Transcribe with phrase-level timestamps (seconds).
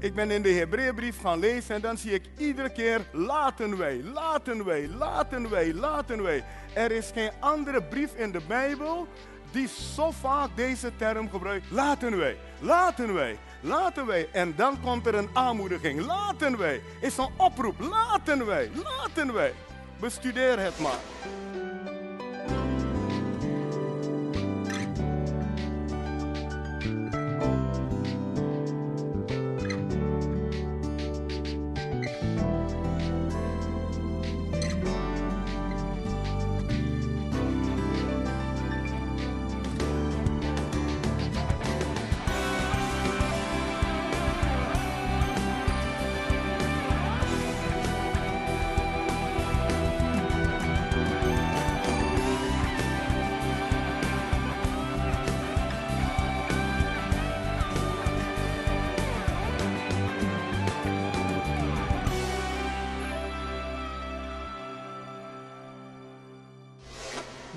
[0.00, 4.02] Ik ben in de Hebreeënbrief gaan lezen en dan zie ik iedere keer laten wij,
[4.02, 6.44] laten wij, laten wij, laten wij.
[6.74, 9.06] Er is geen andere brief in de Bijbel
[9.50, 11.70] die zo vaak deze term gebruikt.
[11.70, 14.28] Laten wij, laten wij, laten wij.
[14.32, 16.00] En dan komt er een aanmoediging.
[16.00, 17.80] Laten wij is een oproep.
[17.80, 19.52] Laten wij, laten wij.
[20.00, 21.00] Bestudeer het maar.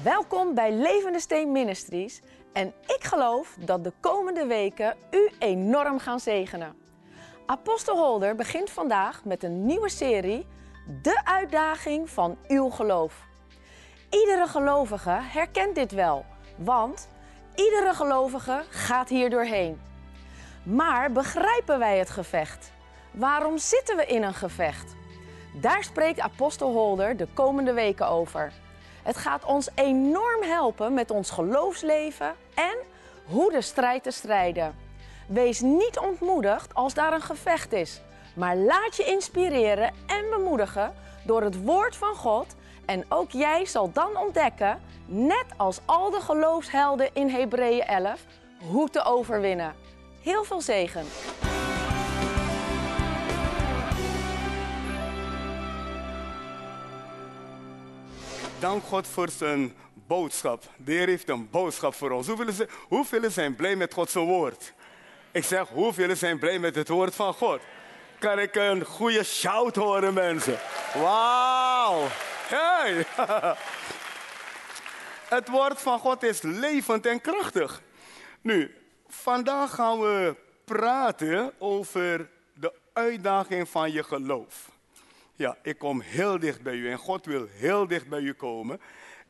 [0.03, 2.21] Welkom bij Levende Steen Ministries
[2.53, 6.75] en ik geloof dat de komende weken u enorm gaan zegenen.
[7.45, 10.45] Apostel Holder begint vandaag met een nieuwe serie,
[11.01, 13.25] De uitdaging van uw geloof.
[14.09, 16.25] Iedere gelovige herkent dit wel,
[16.57, 17.09] want
[17.55, 19.81] iedere gelovige gaat hier doorheen.
[20.63, 22.71] Maar begrijpen wij het gevecht?
[23.11, 24.95] Waarom zitten we in een gevecht?
[25.61, 28.53] Daar spreekt Apostel Holder de komende weken over.
[29.03, 32.77] Het gaat ons enorm helpen met ons geloofsleven en
[33.25, 34.75] hoe de strijd te strijden.
[35.27, 38.01] Wees niet ontmoedigd als daar een gevecht is,
[38.35, 40.93] maar laat je inspireren en bemoedigen
[41.25, 42.55] door het woord van God.
[42.85, 48.25] En ook jij zal dan ontdekken, net als al de geloofshelden in Hebreeën 11,
[48.69, 49.73] hoe te overwinnen.
[50.21, 51.05] Heel veel zegen!
[58.63, 59.73] Dank God voor zijn
[60.07, 60.63] boodschap.
[60.77, 62.27] De Heer heeft een boodschap voor ons.
[62.27, 64.73] Hoeveel, zijn, hoeveel zijn blij met Gods woord?
[65.31, 67.61] Ik zeg, hoeveel zijn blij met het woord van God?
[68.19, 70.59] Kan ik een goede shout horen, mensen?
[70.93, 72.07] Wauw!
[72.47, 73.05] Hey!
[75.35, 77.81] Het woord van God is levend en krachtig.
[78.41, 78.75] Nu,
[79.07, 80.35] vandaag gaan we
[80.65, 84.72] praten over de uitdaging van je geloof.
[85.43, 88.81] Ja, ik kom heel dicht bij u en God wil heel dicht bij u komen.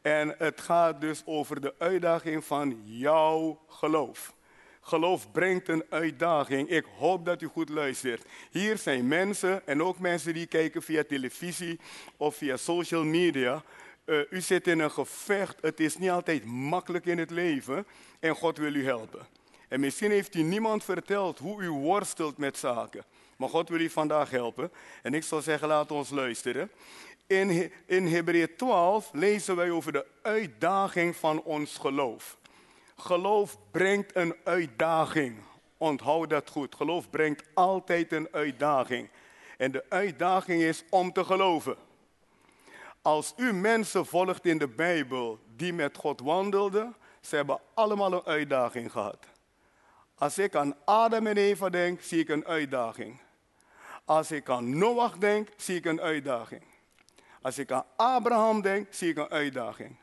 [0.02, 4.34] En het gaat dus over de uitdaging van jouw geloof.
[4.82, 6.70] Geloof brengt een uitdaging.
[6.70, 8.26] Ik hoop dat u goed luistert.
[8.52, 11.80] Hier zijn mensen en ook mensen die kijken via televisie
[12.18, 13.64] of via social media.
[14.06, 15.62] Uh, u zit in een gevecht.
[15.62, 17.86] Het is niet altijd makkelijk in het leven
[18.20, 19.28] en God wil u helpen.
[19.68, 23.04] En misschien heeft u niemand verteld hoe u worstelt met zaken.
[23.38, 24.72] Maar God wil u vandaag helpen.
[25.02, 26.72] En ik zou zeggen, laat ons luisteren.
[27.28, 32.38] In, in Hebreeën 12 lezen wij over de uitdaging van ons geloof.
[32.96, 35.38] Geloof brengt een uitdaging.
[35.78, 36.76] Onthoud dat goed.
[36.76, 39.10] Geloof brengt altijd een uitdaging.
[39.58, 41.76] En de uitdaging is om te geloven.
[43.02, 48.26] Als u mensen volgt in de Bijbel die met God wandelden, ze hebben allemaal een
[48.26, 49.26] uitdaging gehad.
[50.16, 53.20] Als ik aan Adam en Eva denk, zie ik een uitdaging.
[54.06, 56.64] Als ik aan Noach denk, zie ik een uitdaging.
[57.42, 59.98] Als ik aan Abraham denk, zie ik een uitdaging.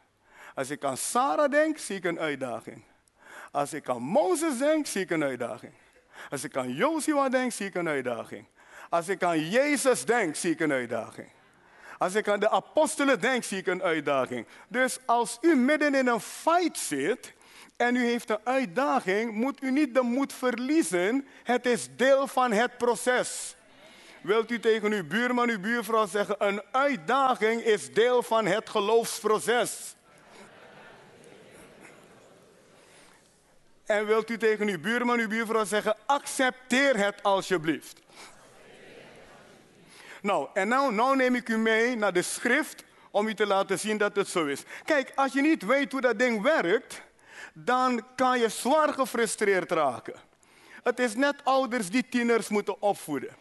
[0.54, 2.84] Als ik aan Sarah denk, zie ik een uitdaging.
[3.50, 5.72] Als ik aan Mozes denk, zie ik een uitdaging.
[6.30, 8.46] Als ik aan Joshua denk, zie ik een uitdaging.
[8.88, 11.28] Als ik aan Jezus denk, zie ik een uitdaging.
[11.98, 14.46] Als ik aan de apostelen denk, zie ik een uitdaging.
[14.68, 17.34] Dus als u midden in een fight zit
[17.76, 21.26] en u heeft een uitdaging, moet u niet de moed verliezen.
[21.42, 23.56] Het is deel van het proces.
[24.22, 29.94] Wilt u tegen uw buurman, uw buurvrouw zeggen, een uitdaging is deel van het geloofsproces.
[33.86, 38.00] En wilt u tegen uw buurman, uw buurvrouw zeggen, accepteer het alsjeblieft.
[40.22, 43.78] Nou, en nou, nou neem ik u mee naar de schrift om u te laten
[43.78, 44.62] zien dat het zo is.
[44.84, 47.02] Kijk, als je niet weet hoe dat ding werkt,
[47.52, 50.14] dan kan je zwaar gefrustreerd raken.
[50.82, 53.36] Het is net ouders die tieners moeten opvoeden.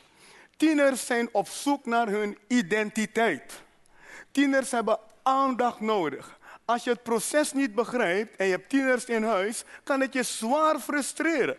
[0.59, 3.63] Tieners zijn op zoek naar hun identiteit.
[4.31, 6.39] Tieners hebben aandacht nodig.
[6.65, 10.23] Als je het proces niet begrijpt en je hebt tieners in huis, kan het je
[10.23, 11.57] zwaar frustreren.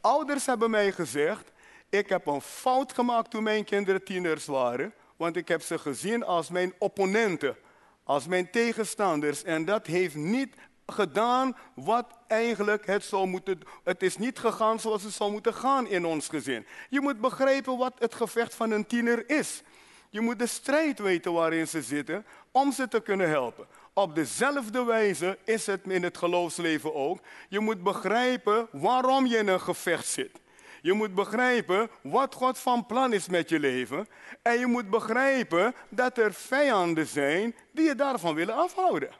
[0.00, 1.52] Ouders hebben mij gezegd,
[1.88, 6.24] ik heb een fout gemaakt toen mijn kinderen tieners waren, want ik heb ze gezien
[6.24, 7.56] als mijn opponenten,
[8.04, 10.54] als mijn tegenstanders en dat heeft niet
[10.86, 13.58] gedaan wat eigenlijk het zou moeten.
[13.84, 16.66] Het is niet gegaan zoals het zou moeten gaan in ons gezin.
[16.88, 19.62] Je moet begrijpen wat het gevecht van een tiener is.
[20.10, 23.66] Je moet de strijd weten waarin ze zitten om ze te kunnen helpen.
[23.92, 27.18] Op dezelfde wijze is het in het geloofsleven ook.
[27.48, 30.40] Je moet begrijpen waarom je in een gevecht zit.
[30.82, 34.06] Je moet begrijpen wat God van plan is met je leven.
[34.42, 39.10] En je moet begrijpen dat er vijanden zijn die je daarvan willen afhouden.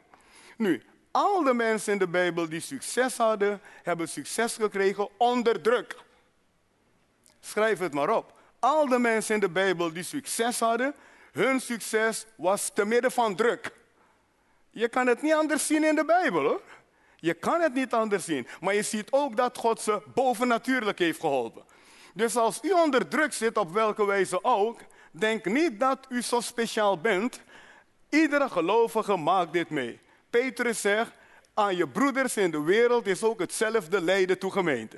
[0.57, 0.83] Nu,
[1.15, 5.95] al de mensen in de Bijbel die succes hadden, hebben succes gekregen onder druk.
[7.39, 8.33] Schrijf het maar op.
[8.59, 10.93] Al de mensen in de Bijbel die succes hadden,
[11.31, 13.71] hun succes was te midden van druk.
[14.69, 16.61] Je kan het niet anders zien in de Bijbel hoor.
[17.15, 18.47] Je kan het niet anders zien.
[18.61, 21.63] Maar je ziet ook dat God ze bovennatuurlijk heeft geholpen.
[22.13, 24.79] Dus als u onder druk zit, op welke wijze ook,
[25.11, 27.41] denk niet dat u zo speciaal bent.
[28.09, 30.03] Iedere gelovige maakt dit mee.
[30.41, 31.11] Petrus zegt,
[31.53, 34.97] aan je broeders in de wereld is ook hetzelfde lijden toe gemeente.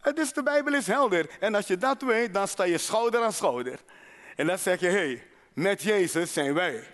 [0.00, 1.30] Het is, de Bijbel is helder.
[1.40, 3.80] En als je dat weet, dan sta je schouder aan schouder.
[4.36, 6.84] En dan zeg je, hé, hey, met Jezus zijn wij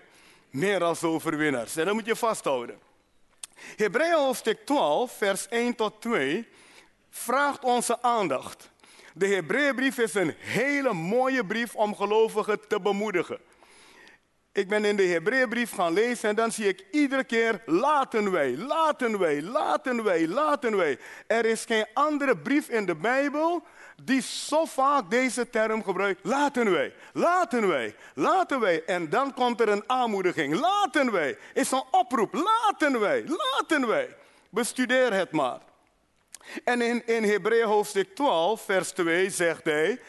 [0.50, 1.76] meer als overwinnaars.
[1.76, 2.78] En dat moet je vasthouden.
[3.76, 6.48] Hebreeën hoofdstuk 12, vers 1 tot 2,
[7.10, 8.70] vraagt onze aandacht.
[9.14, 13.40] De Hebreeënbrief is een hele mooie brief om gelovigen te bemoedigen.
[14.58, 18.56] Ik ben in de Hebreeënbrief gaan lezen en dan zie ik iedere keer laten wij,
[18.56, 20.98] laten wij, laten wij, laten wij.
[21.26, 23.62] Er is geen andere brief in de Bijbel
[24.02, 26.20] die zo vaak deze term gebruikt.
[26.24, 28.84] Laten wij, laten wij, laten wij.
[28.84, 30.54] En dan komt er een aanmoediging.
[30.54, 32.34] Laten wij is een oproep.
[32.34, 34.16] Laten wij, laten wij.
[34.50, 35.60] Bestudeer het maar.
[36.64, 40.00] En in, in Hebreeën hoofdstuk 12, vers 2 zegt hij,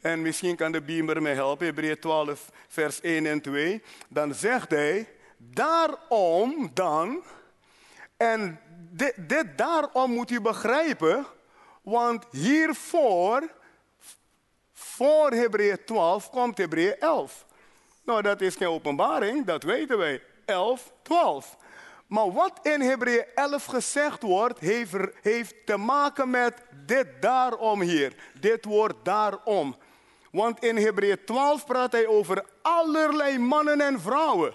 [0.00, 3.82] en misschien kan de beamer me helpen, Hebreeën 12, vers 1 en 2.
[4.08, 7.22] Dan zegt hij, daarom dan,
[8.16, 8.60] en
[8.90, 11.26] dit, dit daarom moet u begrijpen,
[11.82, 13.50] want hiervoor,
[14.72, 17.46] voor Hebreeën 12, komt Hebreeën 11.
[18.04, 20.22] Nou, dat is geen openbaring, dat weten wij.
[20.44, 21.56] 11, 12.
[22.06, 28.14] Maar wat in Hebreeën 11 gezegd wordt, heeft, heeft te maken met dit daarom hier.
[28.40, 29.76] Dit woord daarom.
[30.30, 34.54] Want in Hebreeën 12 praat hij over allerlei mannen en vrouwen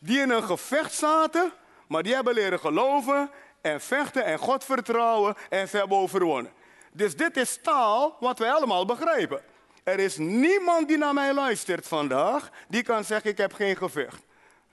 [0.00, 1.52] die in een gevecht zaten,
[1.86, 3.30] maar die hebben leren geloven
[3.60, 6.52] en vechten en God vertrouwen en ze hebben overwonnen.
[6.92, 9.40] Dus dit is taal wat wij allemaal begrijpen.
[9.84, 14.22] Er is niemand die naar mij luistert vandaag die kan zeggen ik heb geen gevecht.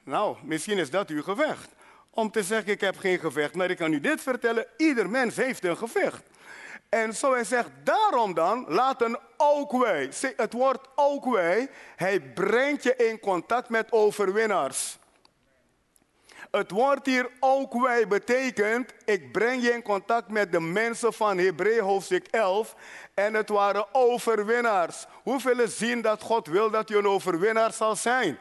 [0.04, 1.70] Nou, misschien is dat uw gevecht.
[2.10, 5.36] Om te zeggen ik heb geen gevecht, maar ik kan u dit vertellen, ieder mens
[5.36, 6.24] heeft een gevecht.
[6.92, 12.84] En zo hij zegt, daarom dan laten ook wij, het woord ook wij, hij brengt
[12.84, 14.98] je in contact met overwinnaars.
[16.52, 21.38] Het woord hier ook wij betekent, ik breng je in contact met de mensen van
[21.38, 22.76] Hebreeën hoofdstuk 11.
[23.14, 25.06] En het waren overwinnaars.
[25.24, 28.38] Hoeveel zien dat God wil dat je een overwinnaar zal zijn?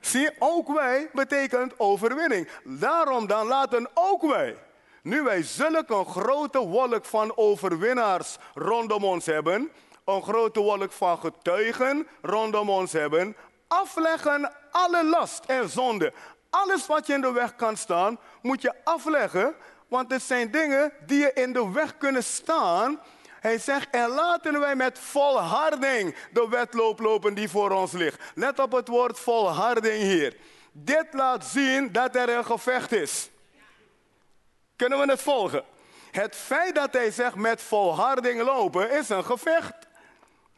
[0.00, 2.48] Zie, ook wij betekent overwinning.
[2.64, 4.56] Daarom dan laten ook wij
[5.04, 9.70] nu wij zulke een grote wolk van overwinnaars rondom ons hebben,
[10.04, 13.36] een grote wolk van getuigen rondom ons hebben,
[13.68, 16.12] afleggen alle last en zonde.
[16.50, 19.54] Alles wat je in de weg kan staan, moet je afleggen,
[19.88, 23.00] want het zijn dingen die je in de weg kunnen staan.
[23.40, 28.20] Hij zegt, en laten wij met volharding de wedloop lopen die voor ons ligt.
[28.34, 30.36] Let op het woord volharding hier.
[30.72, 33.30] Dit laat zien dat er een gevecht is.
[34.76, 35.64] Kunnen we het volgen?
[36.10, 39.74] Het feit dat hij zegt met volharding lopen is een gevecht.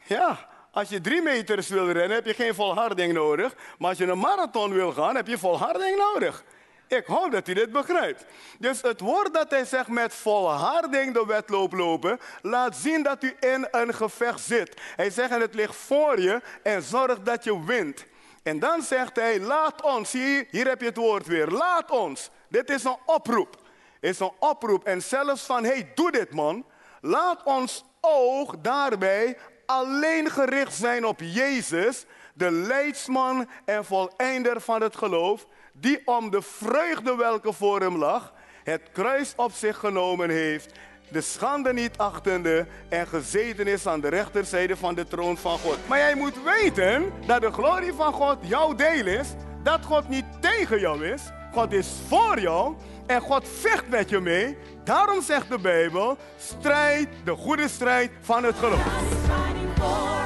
[0.03, 3.55] Ja, als je drie meters wil rennen heb je geen volharding nodig.
[3.79, 6.45] Maar als je een marathon wil gaan heb je volharding nodig.
[6.89, 8.25] Ik hoop dat u dit begrijpt.
[8.59, 13.37] Dus het woord dat hij zegt met volharding de wedloop lopen, laat zien dat u
[13.41, 14.81] in een gevecht zit.
[14.97, 18.05] Hij zegt en het ligt voor je en zorg dat je wint.
[18.43, 22.31] En dan zegt hij, laat ons, zie hier heb je het woord weer, laat ons.
[22.49, 23.65] Dit is een oproep
[24.07, 26.65] is een oproep en zelfs van, hey, doe dit man.
[27.01, 34.97] Laat ons oog daarbij alleen gericht zijn op Jezus, de leidsman en voleinder van het
[34.97, 38.33] geloof, die om de vreugde welke voor hem lag,
[38.65, 40.73] het kruis op zich genomen heeft,
[41.11, 45.79] de schande niet achtende en gezeten is aan de rechterzijde van de troon van God.
[45.87, 49.29] Maar jij moet weten dat de glorie van God jouw deel is,
[49.63, 51.23] dat God niet tegen jou is,
[51.57, 52.75] God is voor jou
[53.07, 54.57] en God vecht met je mee.
[54.85, 60.26] Daarom zegt de Bijbel, strijd de goede strijd van het geloof.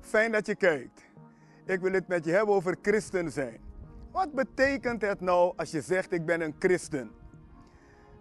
[0.00, 1.00] Fijn dat je kijkt.
[1.66, 3.60] Ik wil het met je hebben over christen zijn.
[4.12, 7.10] Wat betekent het nou als je zegt ik ben een christen?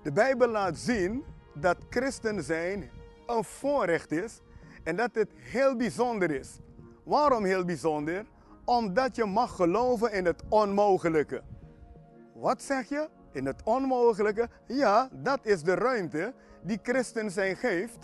[0.04, 2.90] De Bijbel laat zien dat christen zijn
[3.28, 4.42] een voorrecht is
[4.84, 6.60] en dat het heel bijzonder is.
[7.04, 8.26] Waarom heel bijzonder?
[8.66, 11.42] Omdat je mag geloven in het onmogelijke.
[12.34, 13.10] Wat zeg je?
[13.32, 14.50] In het onmogelijke?
[14.68, 17.98] Ja, dat is de ruimte die christen zijn geeft.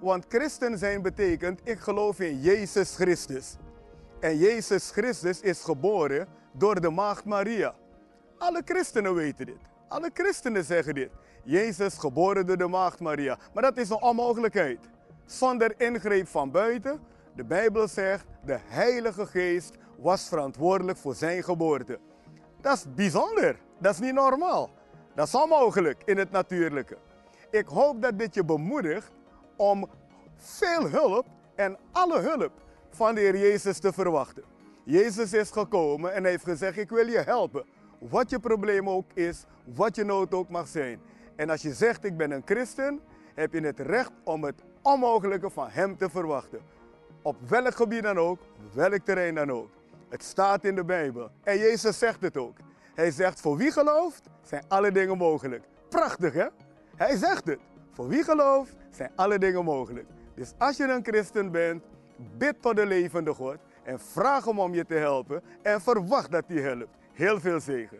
[0.00, 3.56] Want christen zijn betekent ik geloof in Jezus Christus.
[4.20, 7.74] En Jezus Christus is geboren door de maagd Maria.
[8.38, 9.58] Alle christenen weten dit.
[9.88, 11.10] Alle christenen zeggen dit.
[11.42, 13.38] Jezus geboren door de maagd Maria.
[13.54, 14.78] Maar dat is een onmogelijkheid.
[15.24, 17.00] Zonder ingreep van buiten.
[17.34, 21.98] De Bijbel zegt, de Heilige Geest was verantwoordelijk voor zijn geboorte.
[22.60, 23.56] Dat is bijzonder.
[23.78, 24.70] Dat is niet normaal.
[25.14, 26.96] Dat is onmogelijk in het natuurlijke.
[27.50, 29.10] Ik hoop dat dit je bemoedigt
[29.60, 29.86] om
[30.36, 32.52] veel hulp en alle hulp
[32.90, 34.42] van de Heer Jezus te verwachten.
[34.84, 37.64] Jezus is gekomen en heeft gezegd: Ik wil je helpen.
[37.98, 41.00] Wat je probleem ook is, wat je nood ook mag zijn.
[41.36, 43.00] En als je zegt: Ik ben een christen,
[43.34, 46.60] heb je het recht om het onmogelijke van Hem te verwachten.
[47.22, 48.38] Op welk gebied dan ook,
[48.72, 49.70] welk terrein dan ook.
[50.08, 51.30] Het staat in de Bijbel.
[51.42, 52.56] En Jezus zegt het ook.
[52.94, 55.64] Hij zegt: Voor wie gelooft, zijn alle dingen mogelijk.
[55.88, 56.46] Prachtig hè?
[56.96, 57.58] Hij zegt het.
[57.92, 60.06] Voor wie gelooft, zijn alle dingen mogelijk.
[60.34, 61.82] Dus als je een christen bent,
[62.36, 66.44] bid tot de levende God en vraag hem om je te helpen en verwacht dat
[66.46, 66.96] hij helpt.
[67.12, 67.98] Heel veel zegen.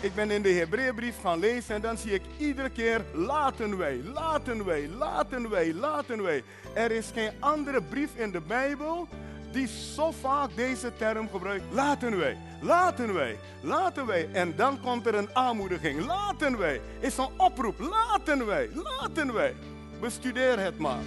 [0.00, 4.00] Ik ben in de Hebreeënbrief gaan lezen en dan zie ik iedere keer laten wij,
[4.14, 6.42] laten wij, laten wij, laten wij.
[6.74, 9.08] Er is geen andere brief in de Bijbel
[9.52, 11.64] die zo vaak deze term gebruikt.
[11.70, 14.28] Laten wij, laten wij, laten wij.
[14.32, 16.06] En dan komt er een aanmoediging.
[16.06, 17.78] Laten wij is een oproep.
[17.78, 19.54] Laten wij, laten wij.
[20.00, 21.02] Bestudeer het maar.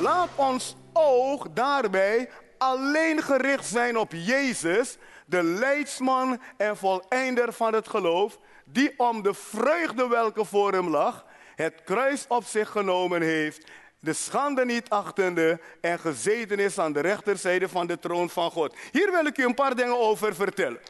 [0.00, 4.96] Laat ons oog daarbij alleen gericht zijn op Jezus,
[5.26, 11.26] de leidsman en voleinder van het geloof, die om de vreugde welke voor hem lag,
[11.54, 13.70] het kruis op zich genomen heeft,
[14.00, 18.76] de schande niet achtende en gezeten is aan de rechterzijde van de troon van God.
[18.92, 20.80] Hier wil ik u een paar dingen over vertellen.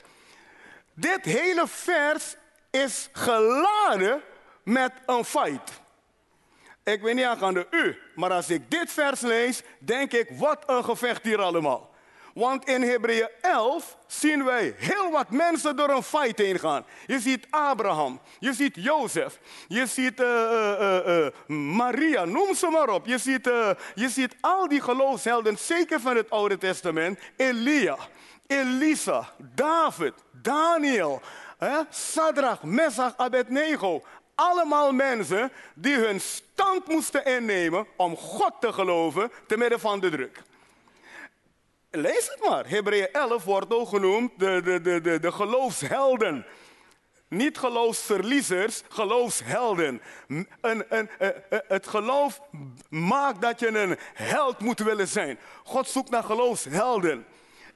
[0.94, 2.36] Dit hele vers
[2.70, 4.22] is geladen
[4.62, 5.82] met een feit.
[6.84, 10.84] Ik weet niet aangaande u, maar als ik dit vers lees, denk ik, wat een
[10.84, 11.92] gevecht hier allemaal.
[12.34, 16.84] Want in Hebreeën 11 zien wij heel wat mensen door een fight heen gaan.
[17.06, 21.26] Je ziet Abraham, je ziet Jozef, je ziet uh, uh, uh,
[21.76, 23.06] Maria, noem ze maar op.
[23.06, 23.44] Je ziet,
[23.94, 27.18] je ziet al die geloofshelden, zeker van het Oude Testament.
[27.36, 27.96] Elia,
[28.46, 31.20] Elisa, David, Daniel,
[31.90, 34.02] Sadrach, Messach, Abednego.
[34.34, 40.10] Allemaal mensen die hun stand moesten innemen om God te geloven te midden van de
[40.10, 40.42] druk.
[41.90, 42.68] Lees het maar.
[42.68, 46.46] Hebreeën 11 wordt ook genoemd de, de, de, de, de geloofshelden.
[47.28, 50.00] Niet geloofsverliezers, geloofshelden.
[50.60, 52.40] Eh, eh, het geloof
[52.88, 55.38] maakt dat je een held moet willen zijn.
[55.64, 57.26] God zoekt naar geloofshelden.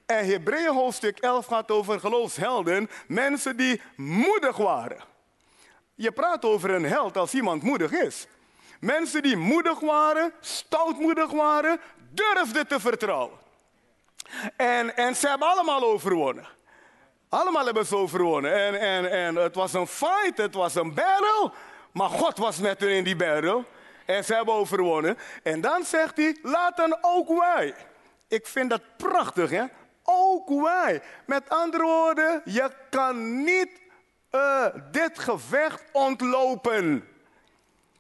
[0.09, 2.91] En Hebreeën hoofdstuk 11 gaat over geloofshelden.
[3.07, 5.01] Mensen die moedig waren.
[5.95, 8.27] Je praat over een held als iemand moedig is.
[8.81, 13.39] Mensen die moedig waren, stoutmoedig waren, durfden te vertrouwen.
[14.57, 16.47] En, en ze hebben allemaal overwonnen.
[17.29, 18.55] Allemaal hebben ze overwonnen.
[18.55, 21.53] En, en, en het was een fight, het was een battle.
[21.93, 23.65] Maar God was met hen in die battle.
[24.05, 25.19] En ze hebben overwonnen.
[25.43, 27.75] En dan zegt hij, laten ook wij.
[28.29, 29.65] Ik vind dat prachtig, hè?
[30.11, 31.03] Ook wij.
[31.27, 33.69] Met andere woorden, je kan niet
[34.33, 37.09] uh, dit gevecht ontlopen.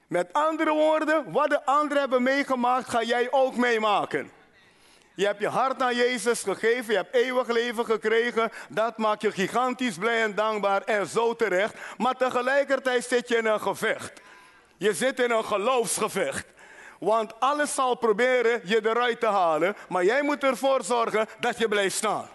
[0.07, 4.31] Met andere woorden, wat de anderen hebben meegemaakt, ga jij ook meemaken.
[5.15, 8.51] Je hebt je hart aan Jezus gegeven, je hebt eeuwig leven gekregen.
[8.69, 11.75] Dat maakt je gigantisch blij en dankbaar en zo terecht.
[11.97, 14.21] Maar tegelijkertijd zit je in een gevecht.
[14.77, 16.47] Je zit in een geloofsgevecht.
[16.99, 21.69] Want alles zal proberen je eruit te halen, maar jij moet ervoor zorgen dat je
[21.69, 22.29] blijft staan.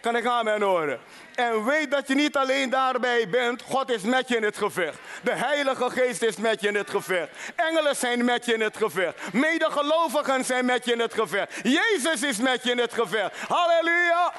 [0.00, 1.00] Kan ik aan mijn horen?
[1.34, 3.62] En weet dat je niet alleen daarbij bent.
[3.62, 4.98] God is met je in het gevecht.
[5.22, 7.30] De Heilige Geest is met je in het gevecht.
[7.56, 9.32] Engelen zijn met je in het gevecht.
[9.32, 11.60] Medegelovigen zijn met je in het gevecht.
[11.62, 13.36] Jezus is met je in het gevecht.
[13.48, 14.32] Halleluja.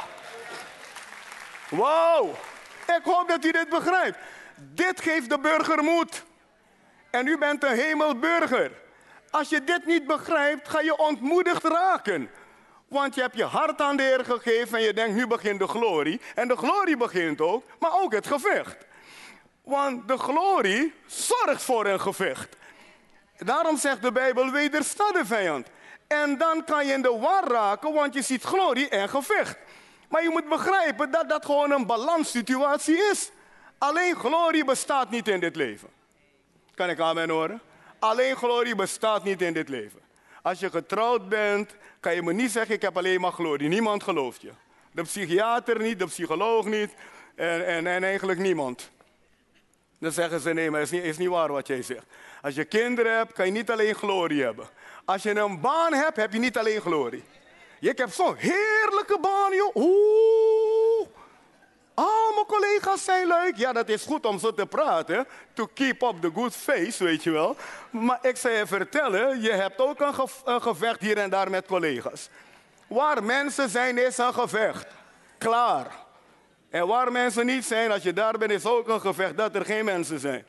[1.69, 2.35] Wow.
[2.97, 4.17] Ik hoop dat u dit begrijpt.
[4.55, 6.23] Dit geeft de burger moed.
[7.09, 8.71] En u bent een hemelburger.
[9.31, 12.29] Als je dit niet begrijpt, ga je ontmoedigd raken.
[12.87, 15.67] Want je hebt je hart aan de Heer gegeven en je denkt, nu begint de
[15.67, 16.21] glorie.
[16.35, 18.77] En de glorie begint ook, maar ook het gevecht.
[19.63, 22.55] Want de glorie zorgt voor een gevecht.
[23.37, 25.67] Daarom zegt de Bijbel, wedersta de vijand.
[26.07, 29.57] En dan kan je in de war raken, want je ziet glorie en gevecht.
[30.09, 33.31] Maar je moet begrijpen dat dat gewoon een balanssituatie is.
[33.77, 35.89] Alleen glorie bestaat niet in dit leven.
[36.75, 37.61] Kan ik aan mijn horen?
[38.01, 39.99] Alleen glorie bestaat niet in dit leven.
[40.41, 43.69] Als je getrouwd bent, kan je me niet zeggen, ik heb alleen maar glorie.
[43.69, 44.51] Niemand gelooft je.
[44.91, 46.93] De psychiater niet, de psycholoog niet
[47.35, 48.89] en, en, en eigenlijk niemand.
[49.99, 52.05] Dan zeggen ze, nee, maar is niet, is niet waar wat jij zegt.
[52.41, 54.69] Als je kinderen hebt, kan je niet alleen glorie hebben.
[55.05, 57.23] Als je een baan hebt, heb je niet alleen glorie.
[57.79, 59.75] Ik heb zo'n heerlijke baan, joh.
[59.75, 60.50] Oeh.
[62.33, 63.55] Mijn collega's zijn leuk.
[63.55, 65.27] Ja, dat is goed om zo te praten.
[65.53, 67.55] To keep up the good face, weet je wel.
[67.89, 70.13] Maar ik zou je vertellen, je hebt ook een,
[70.45, 72.29] een gevecht hier en daar met collega's.
[72.87, 74.87] Waar mensen zijn, is een gevecht.
[75.37, 75.87] Klaar.
[76.69, 79.65] En waar mensen niet zijn, als je daar bent, is ook een gevecht dat er
[79.65, 80.45] geen mensen zijn.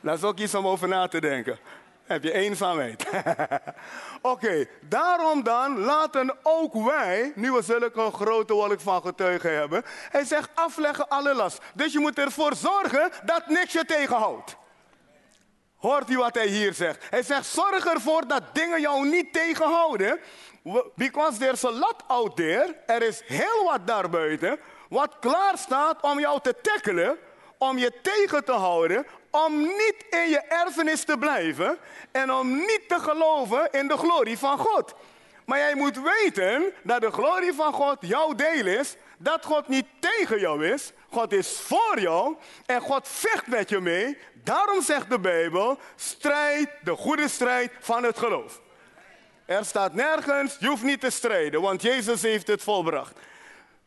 [0.00, 1.58] Dat is ook iets om over na te denken.
[2.06, 3.04] Heb je eenzaamheid.
[4.22, 10.24] Oké, daarom dan laten ook wij, nu we zulke grote wolk van getuigen hebben, hij
[10.24, 11.58] zegt afleggen alle last.
[11.74, 14.56] Dus je moet ervoor zorgen dat niks je tegenhoudt.
[15.76, 17.04] Hoort u wat hij hier zegt?
[17.10, 20.20] Hij zegt zorg ervoor dat dingen jou niet tegenhouden.
[20.94, 22.76] Because there's a lot out there.
[22.86, 24.58] Er is heel wat daarbuiten.
[24.88, 27.16] Wat klaar staat om jou te tackelen.
[27.58, 29.06] Om je tegen te houden
[29.44, 31.78] om niet in je erfenis te blijven
[32.12, 34.94] en om niet te geloven in de glorie van God.
[35.44, 39.86] Maar jij moet weten dat de glorie van God jouw deel is, dat God niet
[40.00, 44.18] tegen jou is, God is voor jou en God vecht met je mee.
[44.44, 48.60] Daarom zegt de Bijbel, strijd de goede strijd van het geloof.
[49.44, 53.18] Er staat nergens, je hoeft niet te strijden, want Jezus heeft het volbracht.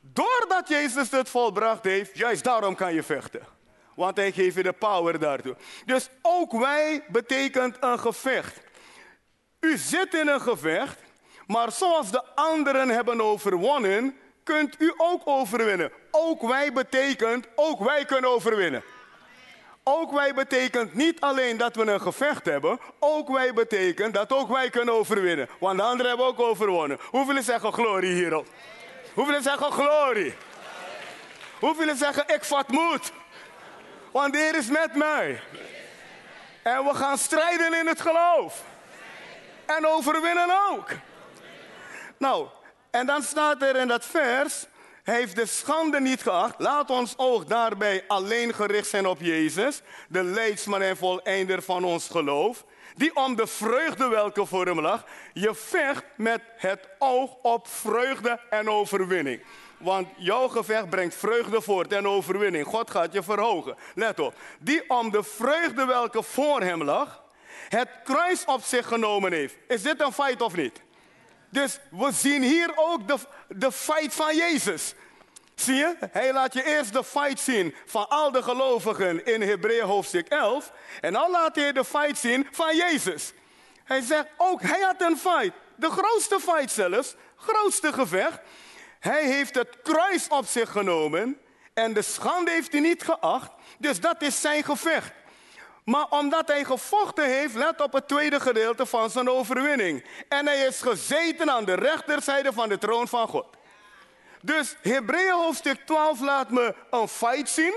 [0.02, 3.58] Doordat Jezus het volbracht heeft, juist daarom kan je vechten
[3.99, 5.55] want hij geeft je de power daartoe.
[5.85, 8.59] Dus ook wij betekent een gevecht.
[9.59, 10.99] U zit in een gevecht,
[11.47, 15.91] maar zoals de anderen hebben overwonnen, kunt u ook overwinnen.
[16.12, 18.83] Ook wij betekent, ook wij kunnen overwinnen.
[19.83, 24.49] Ook wij betekent niet alleen dat we een gevecht hebben, ook wij betekent dat ook
[24.49, 25.49] wij kunnen overwinnen.
[25.59, 26.97] Want de anderen hebben ook overwonnen.
[27.01, 28.47] Hoeveel zeggen glorie hierop?
[29.13, 30.33] Hoeveel zeggen glorie?
[31.59, 33.12] Hoeveel zeggen ik vat moed?
[34.12, 35.41] Want de Heer is met mij.
[36.62, 38.63] En we gaan strijden in het geloof.
[39.65, 40.89] En overwinnen ook.
[42.17, 42.48] Nou,
[42.91, 44.65] en dan staat er in dat vers,
[45.04, 46.56] heeft de schande niet geacht.
[46.58, 52.08] Laat ons oog daarbij alleen gericht zijn op Jezus, de leidsman en voleinder van ons
[52.08, 52.65] geloof.
[52.95, 58.39] Die om de vreugde welke voor hem lag, je vecht met het oog op vreugde
[58.50, 59.41] en overwinning.
[59.80, 62.65] Want jouw gevecht brengt vreugde voort en overwinning.
[62.65, 63.76] God gaat je verhogen.
[63.96, 64.34] Let op.
[64.60, 67.24] Die om de vreugde welke voor hem lag,
[67.70, 69.56] het kruis op zich genomen heeft.
[69.68, 70.82] Is dit een feit of niet?
[71.50, 74.94] Dus we zien hier ook de, de fight van Jezus.
[75.56, 75.96] Zie je?
[76.12, 80.72] Hij laat je eerst de fight zien van al de gelovigen in Hebreeën hoofdstuk 11.
[81.02, 83.34] En dan laat hij de fight zien van Jezus.
[83.84, 85.52] Hij zegt ook, hij had een fight.
[85.76, 88.39] De grootste fight zelfs, grootste gevecht.
[88.99, 91.38] Hij heeft het kruis op zich genomen
[91.73, 93.51] en de schande heeft hij niet geacht.
[93.77, 95.12] Dus dat is zijn gevecht.
[95.83, 100.05] Maar omdat hij gevochten heeft, let op het tweede gedeelte van zijn overwinning.
[100.29, 103.45] En hij is gezeten aan de rechterzijde van de troon van God.
[104.41, 107.73] Dus Hebreeën hoofdstuk 12 laat me een fight zien.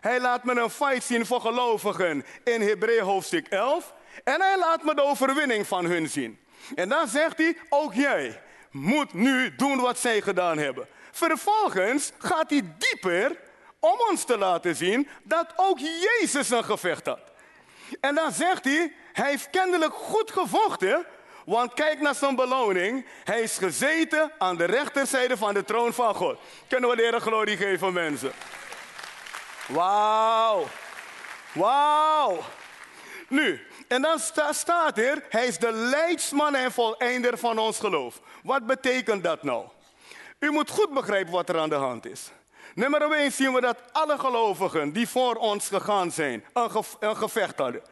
[0.00, 3.94] Hij laat me een fight zien voor gelovigen in Hebreeën hoofdstuk 11.
[4.24, 6.38] En hij laat me de overwinning van hun zien.
[6.74, 10.86] En dan zegt hij, ook jij moet nu doen wat zij gedaan hebben.
[11.10, 13.36] Vervolgens gaat hij dieper
[13.80, 17.20] om ons te laten zien dat ook Jezus een gevecht had.
[18.00, 21.06] En dan zegt hij, hij heeft kennelijk goed gevochten,
[21.44, 23.06] want kijk naar zijn beloning.
[23.24, 26.38] Hij is gezeten aan de rechterzijde van de troon van God.
[26.68, 28.32] Kunnen we de Heer glorie geven, mensen?
[29.66, 30.66] Wauw.
[31.52, 32.42] Wauw.
[33.28, 34.18] Nu, en dan
[34.50, 38.20] staat er, hij is de leidsman en voleinder van ons geloof.
[38.42, 39.64] Wat betekent dat nou?
[40.38, 42.30] U moet goed begrijpen wat er aan de hand is.
[42.74, 47.58] Nummer 1 zien we dat alle gelovigen die voor ons gegaan zijn, een, een gevecht
[47.58, 47.82] hadden.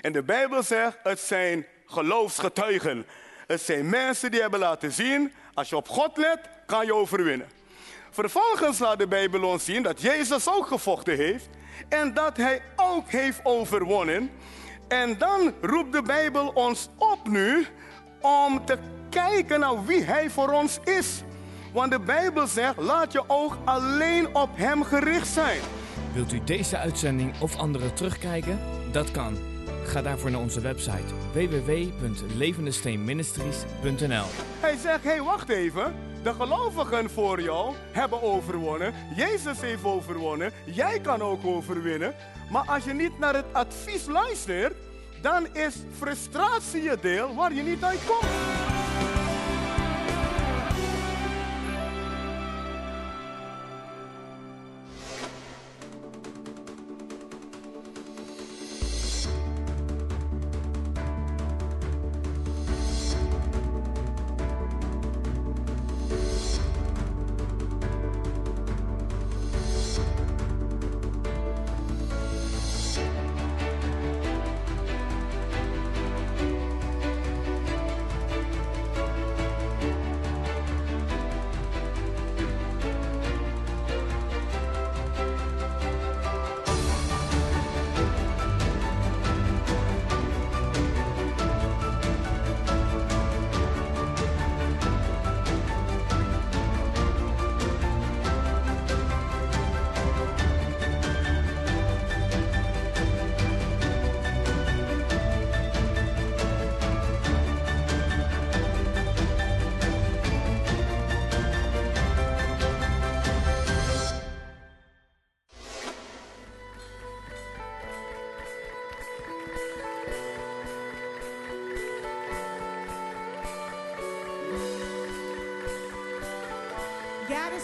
[0.00, 3.06] En de Bijbel zegt, het zijn geloofsgetuigen.
[3.46, 7.48] Het zijn mensen die hebben laten zien, als je op God let, kan je overwinnen.
[8.10, 11.48] Vervolgens laat de Bijbel ons zien dat Jezus ook gevochten heeft
[11.88, 14.30] en dat hij ook heeft overwonnen.
[14.88, 17.66] En dan roept de Bijbel ons op nu
[18.20, 18.78] om te
[19.10, 21.22] kijken naar wie Hij voor ons is.
[21.72, 25.60] Want de Bijbel zegt, laat je oog alleen op Hem gericht zijn.
[26.12, 28.60] Wilt u deze uitzending of andere terugkijken?
[28.92, 29.55] Dat kan.
[29.86, 34.26] Ga daarvoor naar onze website www.levendesteenministries.nl
[34.60, 35.94] Hij zegt, hey, wacht even.
[36.22, 38.94] De gelovigen voor jou hebben overwonnen.
[39.16, 40.52] Jezus heeft overwonnen.
[40.64, 42.14] Jij kan ook overwinnen.
[42.50, 44.74] Maar als je niet naar het advies luistert,
[45.22, 48.65] dan is frustratie je deel waar je niet uit komt.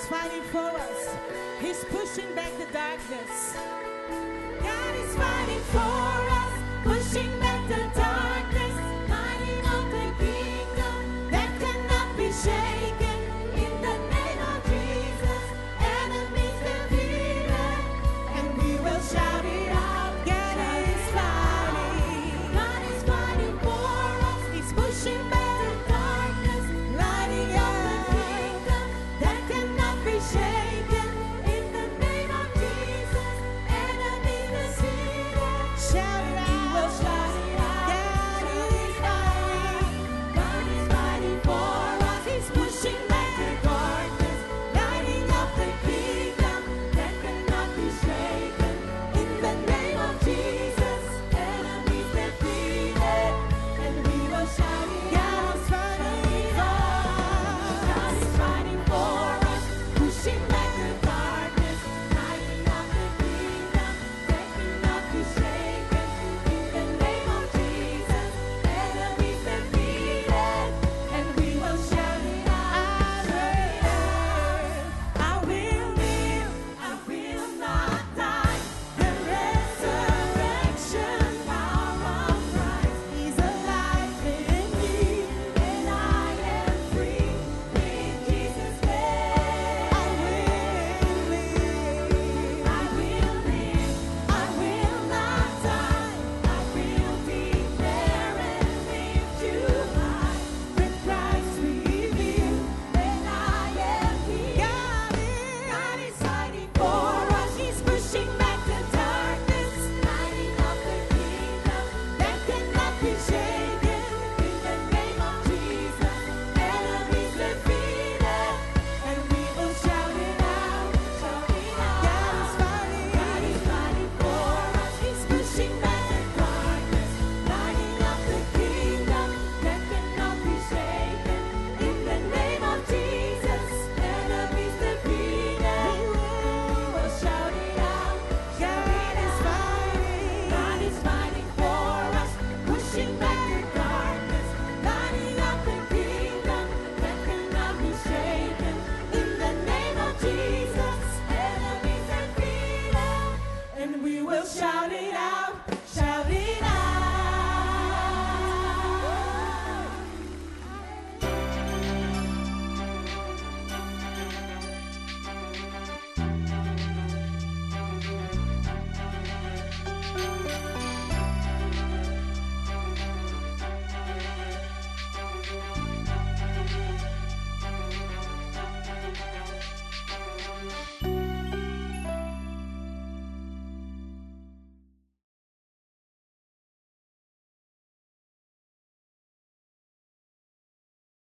[0.03, 1.17] Is fighting for us.
[1.61, 3.57] He's pushing back the darkness.
[4.61, 6.12] God is fighting for us,